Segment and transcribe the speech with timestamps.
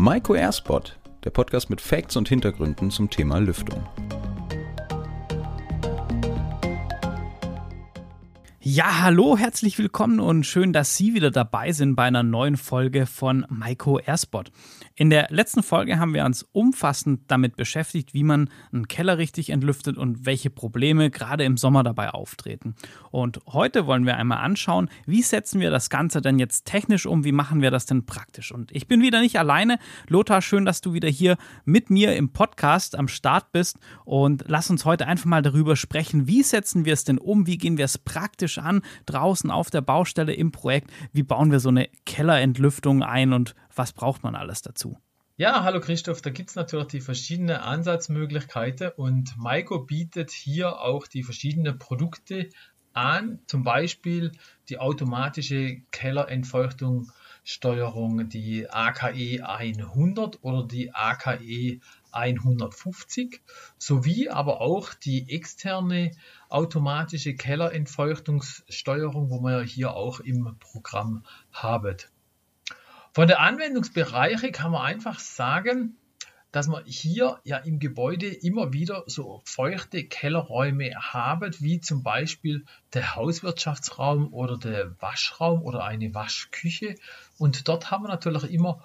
[0.00, 3.84] Maiko Airspot, der Podcast mit Facts und Hintergründen zum Thema Lüftung.
[8.70, 13.06] Ja, hallo, herzlich willkommen und schön, dass Sie wieder dabei sind bei einer neuen Folge
[13.06, 14.52] von Maiko Airspot.
[14.94, 19.48] In der letzten Folge haben wir uns umfassend damit beschäftigt, wie man einen Keller richtig
[19.48, 22.74] entlüftet und welche Probleme gerade im Sommer dabei auftreten.
[23.10, 27.24] Und heute wollen wir einmal anschauen, wie setzen wir das Ganze denn jetzt technisch um,
[27.24, 28.52] wie machen wir das denn praktisch.
[28.52, 29.78] Und ich bin wieder nicht alleine.
[30.08, 34.68] Lothar, schön, dass du wieder hier mit mir im Podcast am Start bist und lass
[34.68, 37.86] uns heute einfach mal darüber sprechen, wie setzen wir es denn um, wie gehen wir
[37.86, 40.90] es praktisch an, draußen auf der Baustelle im Projekt.
[41.12, 44.98] Wie bauen wir so eine Kellerentlüftung ein und was braucht man alles dazu?
[45.36, 51.06] Ja, hallo Christoph, da gibt es natürlich die verschiedenen Ansatzmöglichkeiten und Maiko bietet hier auch
[51.06, 52.48] die verschiedenen Produkte
[52.92, 54.32] an, zum Beispiel
[54.68, 61.78] die automatische Kellerentfeuchtungssteuerung, die AKE 100 oder die AKE
[62.12, 63.40] 150
[63.78, 66.10] sowie aber auch die externe
[66.48, 71.96] automatische Kellerentfeuchtungssteuerung, wo wir hier auch im Programm haben.
[73.12, 75.96] Von der Anwendungsbereiche kann man einfach sagen,
[76.50, 82.64] dass man hier ja im Gebäude immer wieder so feuchte Kellerräume haben, wie zum Beispiel
[82.94, 86.94] der Hauswirtschaftsraum oder der Waschraum oder eine Waschküche.
[87.36, 88.82] Und dort haben wir natürlich immer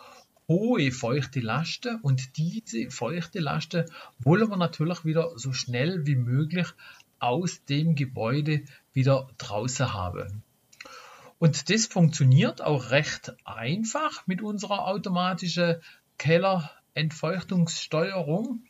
[0.48, 3.86] hohe feuchte Lasten und diese feuchte Lasten
[4.20, 6.68] wollen wir natürlich wieder so schnell wie möglich
[7.20, 10.44] aus dem Gebäude wieder draußen haben.
[11.40, 15.78] Und das funktioniert auch recht einfach mit unserer automatischen
[16.18, 18.64] Kellerentfeuchtungssteuerung.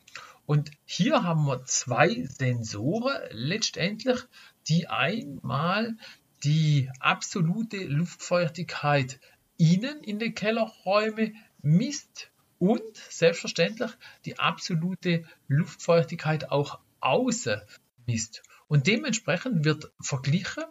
[0.45, 4.19] Und hier haben wir zwei Sensoren letztendlich,
[4.67, 5.95] die einmal
[6.43, 9.19] die absolute Luftfeuchtigkeit
[9.57, 13.91] innen in den Kellerräumen misst und selbstverständlich
[14.25, 17.61] die absolute Luftfeuchtigkeit auch außen
[18.05, 18.43] misst.
[18.67, 20.63] Und dementsprechend wird verglichen,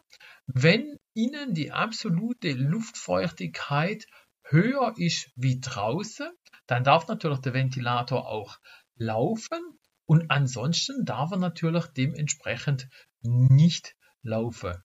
[0.47, 4.06] wenn innen die absolute Luftfeuchtigkeit
[4.44, 6.31] höher ist wie draußen,
[6.67, 8.59] dann darf natürlich der Ventilator auch
[8.97, 9.61] laufen
[10.06, 12.88] und ansonsten darf er natürlich dementsprechend
[13.22, 14.83] nicht laufen.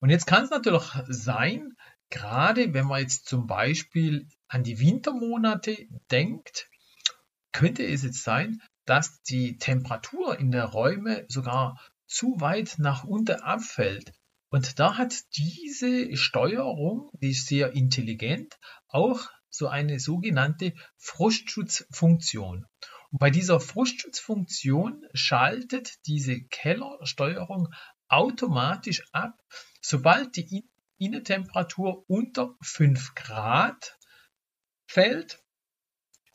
[0.00, 1.76] Und jetzt kann es natürlich sein,
[2.12, 6.68] gerade wenn man jetzt zum Beispiel an die Wintermonate denkt,
[7.52, 13.40] könnte es jetzt sein, dass die Temperatur in der Räume sogar zu weit nach unten
[13.40, 14.12] abfällt.
[14.50, 18.58] Und da hat diese Steuerung, die ist sehr intelligent,
[18.88, 22.66] auch so eine sogenannte Frostschutzfunktion.
[23.10, 27.68] Und bei dieser Frostschutzfunktion schaltet diese Kellersteuerung
[28.08, 29.40] automatisch ab,
[29.80, 30.68] sobald die
[31.04, 33.98] Innentemperatur unter 5 Grad
[34.86, 35.42] fällt.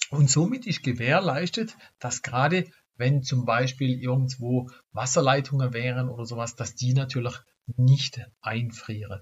[0.09, 6.75] Und somit ist gewährleistet, dass gerade wenn zum Beispiel irgendwo Wasserleitungen wären oder sowas, dass
[6.75, 7.35] die natürlich
[7.75, 9.21] nicht einfrieren.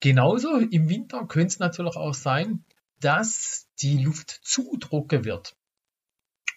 [0.00, 2.64] Genauso im Winter könnte es natürlich auch sein,
[3.00, 5.56] dass die Luft zu trocken wird.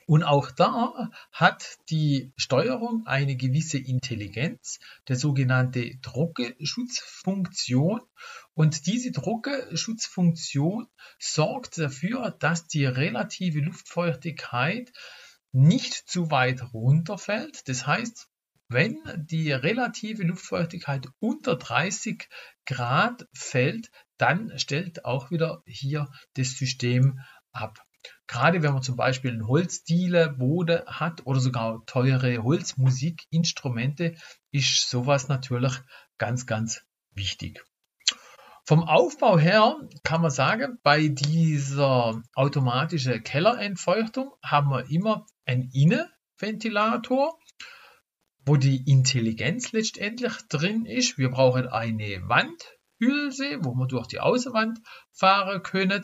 [0.09, 8.01] Und auch da hat die Steuerung eine gewisse Intelligenz, der sogenannte Trockenschutzfunktion.
[8.55, 10.87] Und diese Trockenschutzfunktion
[11.19, 14.91] sorgt dafür, dass die relative Luftfeuchtigkeit
[15.51, 17.69] nicht zu weit runterfällt.
[17.69, 18.31] Das heißt,
[18.67, 22.27] wenn die relative Luftfeuchtigkeit unter 30
[22.65, 27.19] Grad fällt, dann stellt auch wieder hier das System
[27.51, 27.85] ab.
[28.27, 34.15] Gerade wenn man zum Beispiel einen Holzdiele, Bode hat oder sogar teure Holzmusikinstrumente,
[34.51, 35.73] ist sowas natürlich
[36.17, 36.81] ganz, ganz
[37.13, 37.65] wichtig.
[38.69, 47.39] Vom Aufbau her kann man sagen, bei dieser automatischen Kellerentfeuchtung haben wir immer einen Innenventilator,
[48.45, 51.17] wo die Intelligenz letztendlich drin ist.
[51.17, 54.79] Wir brauchen eine Wandhülse, wo wir durch die Außenwand
[55.13, 56.03] fahren können.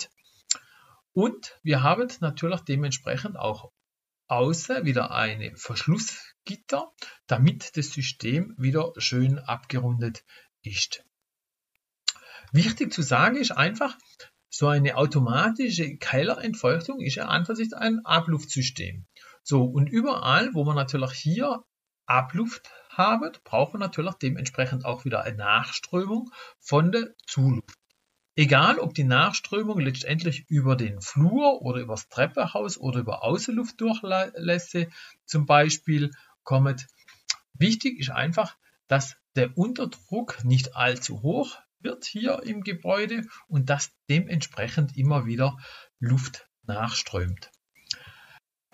[1.15, 3.71] Und wir haben natürlich dementsprechend auch
[4.27, 6.91] außer wieder eine Verschlussgitter,
[7.25, 10.25] damit das System wieder schön abgerundet
[10.61, 11.05] ist.
[12.51, 13.97] Wichtig zu sagen ist einfach,
[14.49, 19.05] so eine automatische Kellerentfeuchtung ist ja einfach ein Abluftsystem.
[19.41, 21.63] So, und überall, wo man natürlich hier
[22.07, 26.29] Abluft haben, braucht man natürlich dementsprechend auch wieder eine Nachströmung
[26.59, 27.84] von der Zuluft.
[28.37, 34.89] Egal, ob die Nachströmung letztendlich über den Flur oder über das Treppenhaus oder über Außenluftdurchlässe
[35.25, 36.11] zum Beispiel
[36.43, 36.87] kommt.
[37.53, 43.93] Wichtig ist einfach, dass der Unterdruck nicht allzu hoch wird hier im Gebäude und dass
[44.09, 45.57] dementsprechend immer wieder
[45.99, 47.51] Luft nachströmt.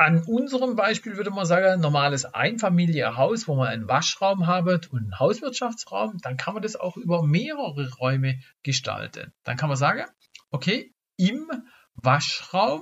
[0.02, 5.20] An unserem Beispiel würde man sagen, normales Einfamilienhaus, wo man einen Waschraum hat und einen
[5.20, 9.32] Hauswirtschaftsraum, dann kann man das auch über mehrere Räume gestalten.
[9.44, 10.06] Dann kann man sagen,
[10.50, 11.52] okay, im
[11.94, 12.82] Waschraum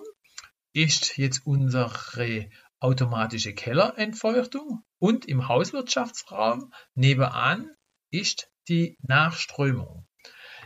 [0.71, 2.49] ist jetzt unsere
[2.79, 7.69] automatische Kellerentfeuchtung und im Hauswirtschaftsraum nebenan
[8.11, 10.07] ist die Nachströmung.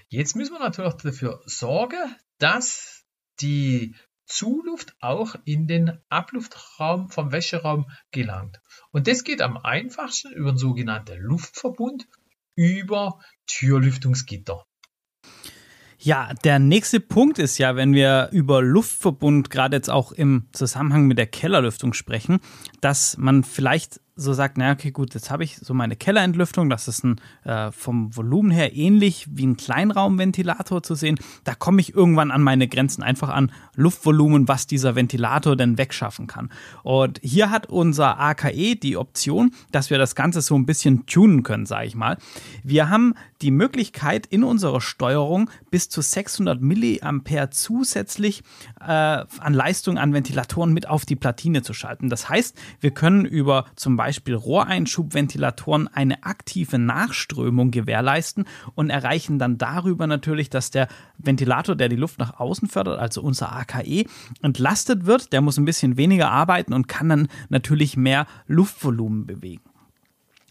[0.07, 3.05] Jetzt müssen wir natürlich dafür sorgen, dass
[3.41, 8.59] die Zuluft auch in den Abluftraum vom Wäscheraum gelangt.
[8.91, 12.07] Und das geht am einfachsten über einen sogenannten Luftverbund
[12.55, 14.65] über Türlüftungsgitter.
[15.99, 21.07] Ja, der nächste Punkt ist ja, wenn wir über Luftverbund gerade jetzt auch im Zusammenhang
[21.07, 22.41] mit der Kellerlüftung sprechen,
[22.81, 26.87] dass man vielleicht so sagt, naja, okay, gut, jetzt habe ich so meine Kellerentlüftung, das
[26.87, 31.17] ist ein, äh, vom Volumen her ähnlich wie ein Kleinraumventilator zu sehen.
[31.43, 36.27] Da komme ich irgendwann an meine Grenzen, einfach an Luftvolumen, was dieser Ventilator denn wegschaffen
[36.27, 36.51] kann.
[36.83, 41.41] Und hier hat unser AKE die Option, dass wir das Ganze so ein bisschen tunen
[41.41, 42.17] können, sage ich mal.
[42.63, 48.43] Wir haben die Möglichkeit in unserer Steuerung bis zu 600 Milliampere zusätzlich
[48.79, 52.09] äh, an Leistung an Ventilatoren mit auf die Platine zu schalten.
[52.09, 58.43] Das heißt, wir können über zum Beispiel Beispiel Rohreinschubventilatoren eine aktive Nachströmung gewährleisten
[58.75, 63.21] und erreichen dann darüber natürlich, dass der Ventilator, der die Luft nach außen fördert, also
[63.21, 64.03] unser AKE,
[64.41, 65.31] entlastet wird.
[65.31, 69.72] Der muss ein bisschen weniger arbeiten und kann dann natürlich mehr Luftvolumen bewegen.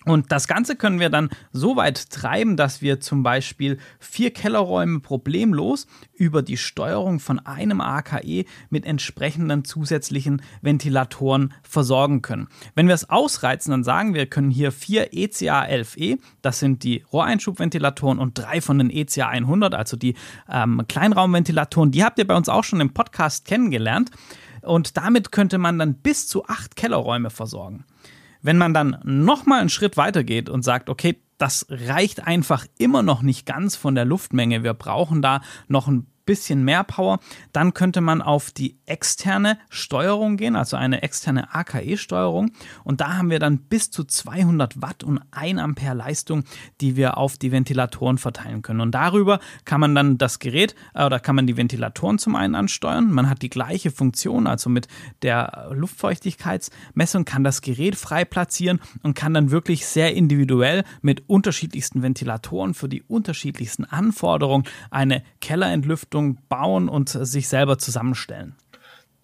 [0.05, 5.01] Und das Ganze können wir dann so weit treiben, dass wir zum Beispiel vier Kellerräume
[5.01, 12.49] problemlos über die Steuerung von einem AKE mit entsprechenden zusätzlichen Ventilatoren versorgen können.
[12.75, 17.05] Wenn wir es ausreizen, dann sagen wir, können hier vier ECA 11E, das sind die
[17.13, 20.15] Rohreinschubventilatoren und drei von den ECA 100, also die
[20.51, 24.11] ähm, Kleinraumventilatoren, die habt ihr bei uns auch schon im Podcast kennengelernt.
[24.63, 27.85] Und damit könnte man dann bis zu acht Kellerräume versorgen.
[28.43, 33.03] Wenn man dann nochmal einen Schritt weiter geht und sagt, okay, das reicht einfach immer
[33.03, 34.63] noch nicht ganz von der Luftmenge.
[34.63, 37.19] Wir brauchen da noch ein bisschen mehr Power,
[37.53, 42.53] dann könnte man auf die externe Steuerung gehen, also eine externe AKE-Steuerung.
[42.85, 46.45] Und da haben wir dann bis zu 200 Watt und 1 Ampere Leistung,
[46.81, 48.81] die wir auf die Ventilatoren verteilen können.
[48.81, 52.55] Und darüber kann man dann das Gerät äh, oder kann man die Ventilatoren zum einen
[52.55, 53.11] ansteuern.
[53.11, 54.89] Man hat die gleiche Funktion, also mit
[55.23, 62.03] der Luftfeuchtigkeitsmessung kann das Gerät frei platzieren und kann dann wirklich sehr individuell mit unterschiedlichsten
[62.03, 68.55] Ventilatoren für die unterschiedlichsten Anforderungen eine Kellerentlüftung Richtung bauen und sich selber zusammenstellen.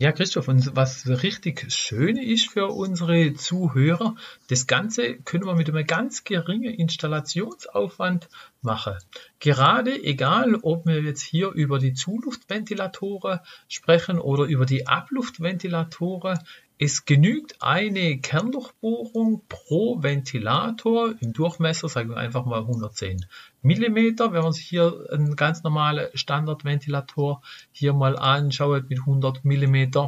[0.01, 4.15] Ja, Christoph, und was richtig schön ist für unsere Zuhörer,
[4.49, 8.29] das Ganze können wir mit einem ganz geringen Installationsaufwand
[8.63, 8.95] machen.
[9.41, 16.39] Gerade egal, ob wir jetzt hier über die Zuluftventilatoren sprechen oder über die Abluftventilatoren,
[16.81, 23.27] es genügt eine Kerndurchbohrung pro Ventilator im Durchmesser, sagen wir einfach mal 110
[23.63, 23.73] mm.
[23.75, 27.43] Wenn man sich hier einen ganz normalen Standardventilator
[27.73, 30.07] hier mal anschaut mit 100 mm.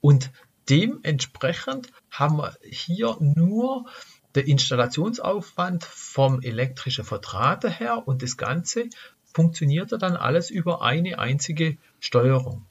[0.00, 0.32] Und
[0.68, 3.86] dementsprechend haben wir hier nur
[4.34, 8.90] der Installationsaufwand vom elektrischen Verdrahte her und das Ganze
[9.32, 12.66] funktioniert dann alles über eine einzige Steuerung.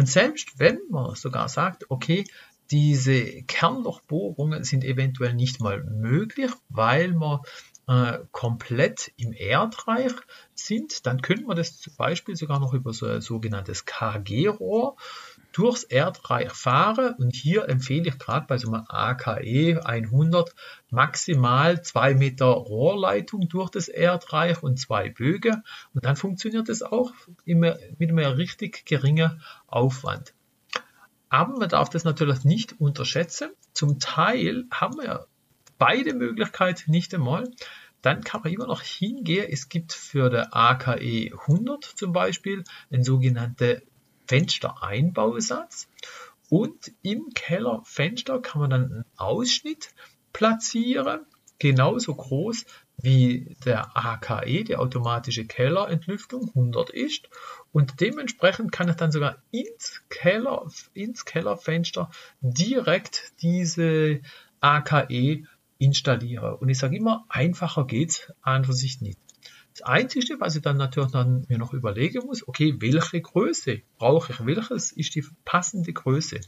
[0.00, 2.24] Und selbst wenn man sogar sagt, okay,
[2.70, 7.40] diese Kerndurchbohrungen sind eventuell nicht mal möglich, weil man
[7.86, 10.14] äh, komplett im Erdreich
[10.54, 14.96] sind, dann könnte man das zum Beispiel sogar noch über so ein sogenanntes KG-Rohr
[15.52, 17.14] durchs Erdreich fahren.
[17.18, 20.54] Und hier empfehle ich gerade bei so einem AKE 100
[20.90, 25.62] maximal zwei Meter Rohrleitung durch das Erdreich und zwei Bögen.
[25.94, 27.12] Und dann funktioniert das auch
[27.44, 30.34] immer mit einem richtig geringen Aufwand.
[31.28, 33.50] Aber man darf das natürlich nicht unterschätzen.
[33.72, 35.26] Zum Teil haben wir
[35.78, 37.48] beide Möglichkeiten nicht einmal.
[38.02, 39.46] Dann kann man immer noch hingehen.
[39.50, 43.82] Es gibt für der AKE 100 zum Beispiel einen sogenannten
[44.30, 45.88] Fenstereinbausatz.
[46.48, 49.92] Und im Kellerfenster kann man dann einen Ausschnitt
[50.32, 51.26] platzieren,
[51.58, 52.64] genauso groß
[53.02, 57.28] wie der AKE, die automatische Kellerentlüftung, 100 ist.
[57.72, 62.08] Und dementsprechend kann ich dann sogar ins, Keller, ins Kellerfenster
[62.40, 64.20] direkt diese
[64.60, 65.44] AKE
[65.78, 66.54] installieren.
[66.54, 69.18] Und ich sage immer, einfacher geht es an für sich nicht.
[69.72, 74.32] Das Einzige, was ich dann natürlich dann mir noch überlegen muss, okay, welche Größe brauche
[74.32, 74.44] ich?
[74.44, 76.40] Welches ist die passende Größe?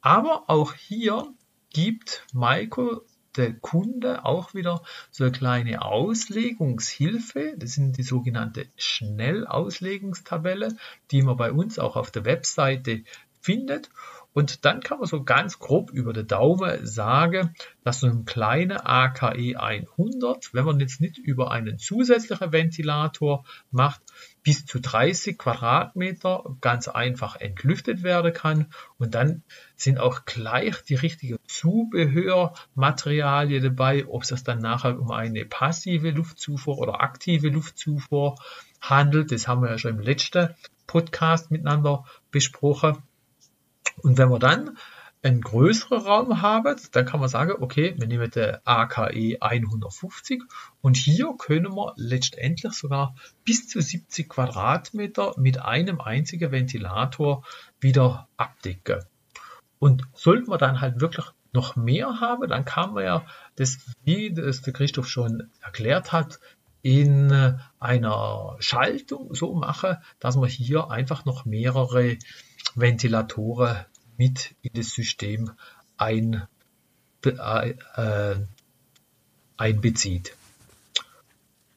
[0.00, 1.34] Aber auch hier
[1.70, 3.02] gibt Maiko
[3.36, 7.54] der Kunde auch wieder so eine kleine Auslegungshilfe.
[7.56, 10.76] Das sind die sogenannte Schnellauslegungstabelle,
[11.10, 13.04] die man bei uns auch auf der Webseite
[13.40, 13.90] findet.
[14.38, 18.88] Und dann kann man so ganz grob über den Daumen sagen, dass so ein kleiner
[18.88, 24.00] AKE 100, wenn man jetzt nicht über einen zusätzlichen Ventilator macht,
[24.44, 28.66] bis zu 30 Quadratmeter ganz einfach entlüftet werden kann.
[28.96, 29.42] Und dann
[29.74, 36.78] sind auch gleich die richtigen Zubehörmaterialien dabei, ob es dann nachher um eine passive Luftzufuhr
[36.78, 38.36] oder aktive Luftzufuhr
[38.80, 39.32] handelt.
[39.32, 40.54] Das haben wir ja schon im letzten
[40.86, 43.02] Podcast miteinander besprochen.
[44.02, 44.76] Und wenn wir dann
[45.22, 50.42] einen größeren Raum haben, dann kann man sagen, okay, wir nehmen den AKE 150
[50.80, 57.44] und hier können wir letztendlich sogar bis zu 70 Quadratmeter mit einem einzigen Ventilator
[57.80, 59.04] wieder abdecken.
[59.80, 63.26] Und sollten wir dann halt wirklich noch mehr haben, dann kann man ja
[63.56, 66.38] das, wie das der Christoph schon erklärt hat,
[66.82, 72.16] in einer Schaltung so machen, dass man hier einfach noch mehrere
[72.74, 73.84] Ventilatoren
[74.16, 75.52] mit in das System
[75.96, 76.46] ein,
[77.24, 78.36] äh, äh,
[79.56, 80.34] einbezieht.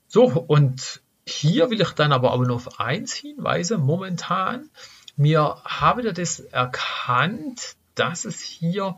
[0.07, 3.81] So, und hier will ich dann aber auch noch auf eins hinweisen.
[3.81, 4.69] Momentan,
[5.15, 8.97] wir haben ja das erkannt, dass es hier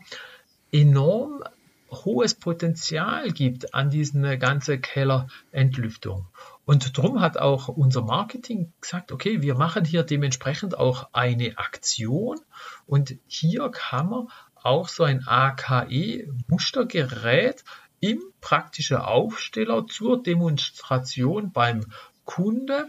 [0.71, 1.43] enorm
[1.91, 6.27] hohes Potenzial gibt an diesen ganzen Kellerentlüftung.
[6.65, 12.39] Und darum hat auch unser Marketing gesagt, okay, wir machen hier dementsprechend auch eine Aktion
[12.85, 17.65] und hier kann man auch so ein AKE-Mustergerät
[17.99, 21.85] im praktischen Aufsteller zur Demonstration beim
[22.23, 22.87] Kunde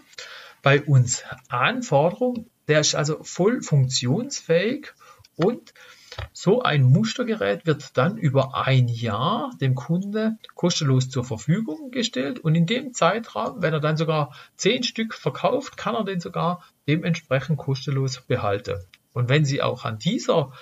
[0.62, 2.46] bei uns anfordern.
[2.68, 4.92] Der ist also voll funktionsfähig
[5.36, 5.74] und
[6.33, 12.54] so ein Mustergerät wird dann über ein Jahr dem Kunde kostenlos zur Verfügung gestellt und
[12.54, 17.59] in dem Zeitraum, wenn er dann sogar zehn Stück verkauft, kann er den sogar dementsprechend
[17.59, 18.78] kostenlos behalten.
[19.12, 20.52] Und wenn Sie auch an dieser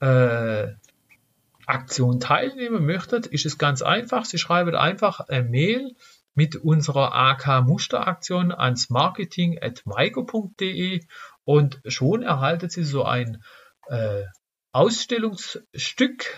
[0.00, 0.68] äh,
[1.66, 4.24] Aktion teilnehmen möchtet, ist es ganz einfach.
[4.24, 5.96] Sie schreiben einfach eine Mail
[6.34, 9.84] mit unserer AK-Musteraktion ans marketing at
[11.44, 13.42] und schon erhalten Sie so ein
[13.88, 14.22] äh,
[14.74, 16.36] Ausstellungsstück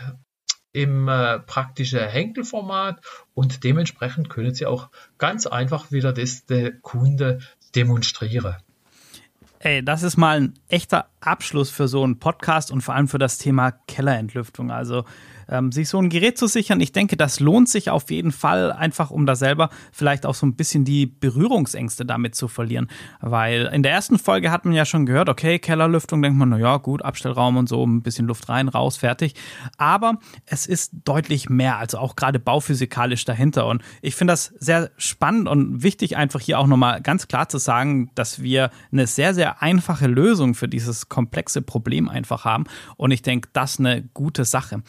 [0.73, 3.02] im äh, praktischen Henkelformat
[3.33, 7.40] und dementsprechend können Sie auch ganz einfach wieder das der Kunde
[7.75, 8.57] demonstrieren.
[9.59, 13.19] Ey, das ist mal ein echter Abschluss für so einen Podcast und vor allem für
[13.19, 14.71] das Thema Kellerentlüftung.
[14.71, 15.05] Also
[15.49, 16.81] ähm, sich so ein Gerät zu sichern.
[16.81, 20.47] Ich denke, das lohnt sich auf jeden Fall, einfach um da selber vielleicht auch so
[20.47, 22.89] ein bisschen die Berührungsängste damit zu verlieren.
[23.21, 26.77] Weil in der ersten Folge hat man ja schon gehört, okay, Kellerlüftung, denkt man, naja,
[26.79, 29.35] gut, Abstellraum und so, ein bisschen Luft rein, raus, fertig.
[29.79, 33.67] Aber es ist deutlich mehr, also auch gerade bauphysikalisch dahinter.
[33.67, 37.59] Und ich finde das sehr spannend und wichtig, einfach hier auch nochmal ganz klar zu
[37.59, 42.65] sagen, dass wir eine sehr, sehr einfache Lösung für dieses komplexe Problem einfach haben.
[42.97, 44.83] Und ich denke, das ist eine gute Sache.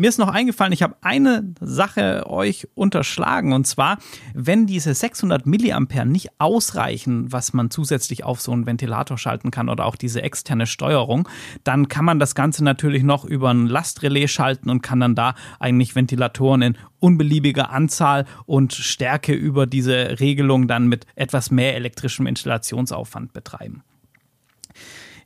[0.00, 3.98] Mir ist noch eingefallen, ich habe eine Sache euch unterschlagen und zwar,
[4.32, 9.68] wenn diese 600 Milliampere nicht ausreichen, was man zusätzlich auf so einen Ventilator schalten kann
[9.68, 11.28] oder auch diese externe Steuerung,
[11.64, 15.34] dann kann man das Ganze natürlich noch über ein Lastrelais schalten und kann dann da
[15.58, 22.28] eigentlich Ventilatoren in unbeliebiger Anzahl und Stärke über diese Regelung dann mit etwas mehr elektrischem
[22.28, 23.82] Installationsaufwand betreiben.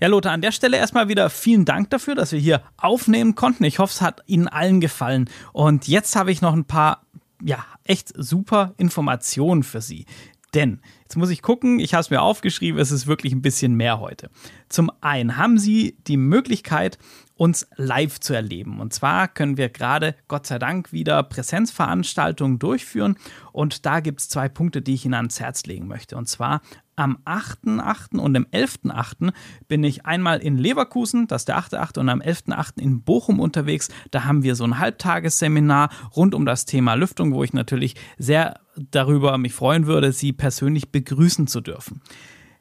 [0.02, 3.62] Ja, Lothar, an der Stelle erstmal wieder vielen Dank dafür, dass wir hier aufnehmen konnten.
[3.62, 5.30] Ich hoffe, es hat Ihnen allen gefallen.
[5.52, 7.06] Und jetzt habe ich noch ein paar,
[7.40, 10.06] ja, echt super Informationen für Sie.
[10.54, 13.74] Denn jetzt muss ich gucken, ich habe es mir aufgeschrieben, es ist wirklich ein bisschen
[13.76, 14.28] mehr heute.
[14.68, 16.98] Zum einen haben Sie die Möglichkeit,
[17.36, 18.80] uns live zu erleben.
[18.80, 23.16] Und zwar können wir gerade, Gott sei Dank, wieder Präsenzveranstaltungen durchführen.
[23.52, 26.16] Und da gibt es zwei Punkte, die ich Ihnen ans Herz legen möchte.
[26.16, 26.60] Und zwar
[26.96, 28.18] am 8.8.
[28.18, 29.32] und am 11.8.
[29.68, 31.98] bin ich einmal in Leverkusen, das ist der 8.8.
[31.98, 32.80] und am 11.8.
[32.80, 33.88] in Bochum unterwegs.
[34.10, 38.60] Da haben wir so ein Halbtagesseminar rund um das Thema Lüftung, wo ich natürlich sehr
[38.90, 42.00] darüber mich freuen würde, Sie persönlich begrüßen zu dürfen.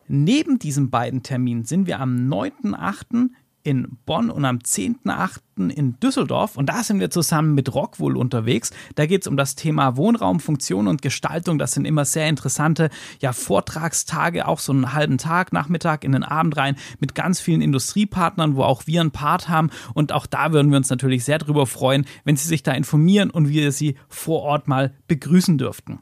[0.07, 3.29] Neben diesen beiden Terminen sind wir am 9.8
[3.63, 5.69] in Bonn und am 10.8.
[5.69, 6.57] in Düsseldorf.
[6.57, 8.71] Und da sind wir zusammen mit Rockwool unterwegs.
[8.95, 11.59] Da geht es um das Thema Wohnraum, Funktion und Gestaltung.
[11.59, 12.89] Das sind immer sehr interessante
[13.19, 17.61] ja, Vortragstage, auch so einen halben Tag, Nachmittag in den Abend rein mit ganz vielen
[17.61, 19.69] Industriepartnern, wo auch wir einen Part haben.
[19.93, 23.29] Und auch da würden wir uns natürlich sehr darüber freuen, wenn Sie sich da informieren
[23.29, 25.99] und wir Sie vor Ort mal begrüßen dürften.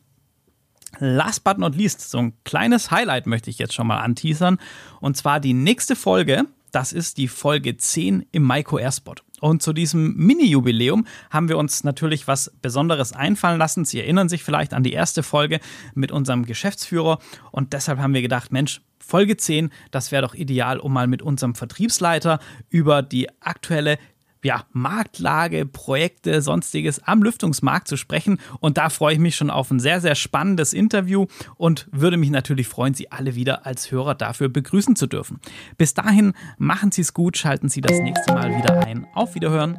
[0.97, 4.57] Last but not least, so ein kleines Highlight möchte ich jetzt schon mal anteasern.
[4.99, 9.23] Und zwar die nächste Folge, das ist die Folge 10 im Maiko Airspot.
[9.41, 13.85] Und zu diesem Mini-Jubiläum haben wir uns natürlich was Besonderes einfallen lassen.
[13.85, 15.59] Sie erinnern sich vielleicht an die erste Folge
[15.95, 17.19] mit unserem Geschäftsführer.
[17.51, 21.21] Und deshalb haben wir gedacht, Mensch, Folge 10, das wäre doch ideal, um mal mit
[21.21, 23.97] unserem Vertriebsleiter über die aktuelle
[24.43, 28.39] ja, Marktlage, Projekte, sonstiges am Lüftungsmarkt zu sprechen.
[28.59, 32.29] Und da freue ich mich schon auf ein sehr, sehr spannendes Interview und würde mich
[32.29, 35.39] natürlich freuen, Sie alle wieder als Hörer dafür begrüßen zu dürfen.
[35.77, 39.05] Bis dahin, machen Sie es gut, schalten Sie das nächste Mal wieder ein.
[39.13, 39.77] Auf Wiederhören.